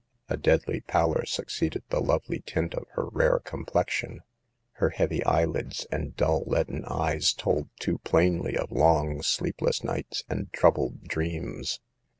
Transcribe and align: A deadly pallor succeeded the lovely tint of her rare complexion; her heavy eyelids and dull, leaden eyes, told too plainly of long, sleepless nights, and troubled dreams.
A 0.29 0.35
deadly 0.35 0.79
pallor 0.81 1.27
succeeded 1.27 1.83
the 1.89 1.99
lovely 2.01 2.39
tint 2.43 2.73
of 2.73 2.87
her 2.93 3.05
rare 3.09 3.37
complexion; 3.37 4.21
her 4.77 4.89
heavy 4.89 5.23
eyelids 5.25 5.85
and 5.91 6.15
dull, 6.15 6.43
leaden 6.47 6.83
eyes, 6.85 7.33
told 7.35 7.69
too 7.79 7.99
plainly 7.99 8.57
of 8.57 8.71
long, 8.71 9.21
sleepless 9.21 9.83
nights, 9.83 10.23
and 10.27 10.51
troubled 10.51 11.03
dreams. 11.03 11.81